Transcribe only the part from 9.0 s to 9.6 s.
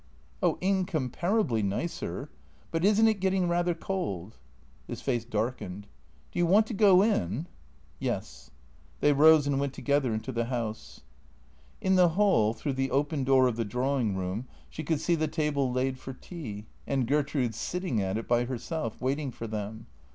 rose and